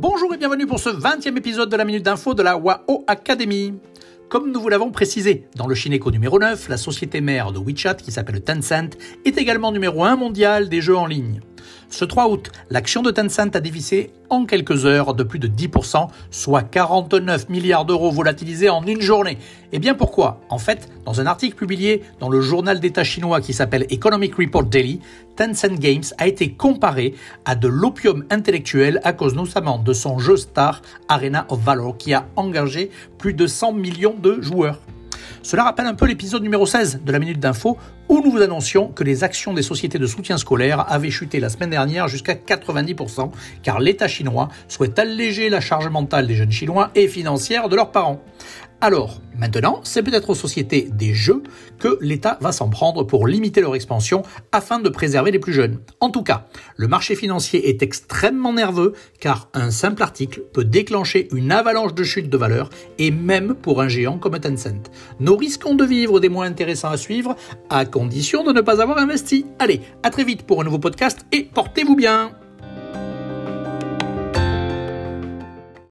[0.00, 3.74] Bonjour et bienvenue pour ce 20e épisode de la Minute d'Info de la WAO Academy.
[4.28, 7.96] Comme nous vous l'avons précisé, dans le Shineco numéro 9, la société mère de WeChat,
[7.96, 11.40] qui s'appelle Tencent, est également numéro 1 mondial des jeux en ligne.
[11.90, 16.08] Ce 3 août, l'action de Tencent a dévissé en quelques heures de plus de 10%,
[16.30, 19.38] soit 49 milliards d'euros volatilisés en une journée.
[19.72, 20.40] Et bien pourquoi?
[20.50, 24.64] En fait, dans un article publié dans le journal d'État chinois qui s'appelle Economic Report
[24.64, 25.00] Daily,
[25.36, 30.36] Tencent Games a été comparé à de l'opium intellectuel à cause notamment de son jeu
[30.36, 34.78] star Arena of Valor qui a engagé plus de 100 millions de joueurs.
[35.42, 37.78] Cela rappelle un peu l'épisode numéro 16 de la Minute d'Info
[38.08, 41.48] où nous vous annoncions que les actions des sociétés de soutien scolaire avaient chuté la
[41.48, 43.30] semaine dernière jusqu'à 90%
[43.62, 47.92] car l'État chinois souhaite alléger la charge mentale des jeunes chinois et financière de leurs
[47.92, 48.22] parents.
[48.80, 51.42] Alors, maintenant, c'est peut-être aux sociétés des jeux
[51.80, 55.80] que l'État va s'en prendre pour limiter leur expansion afin de préserver les plus jeunes.
[55.98, 56.46] En tout cas,
[56.76, 62.04] le marché financier est extrêmement nerveux car un simple article peut déclencher une avalanche de
[62.04, 64.90] chute de valeur et même pour un géant comme Tencent.
[65.18, 67.34] Nous risquons de vivre des mois intéressants à suivre
[67.70, 69.44] à condition de ne pas avoir investi.
[69.58, 72.30] Allez, à très vite pour un nouveau podcast et portez-vous bien